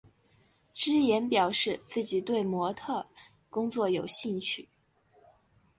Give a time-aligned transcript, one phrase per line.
[0.73, 3.05] 芝妍表示自己对模特儿
[3.51, 4.67] 工作有兴趣。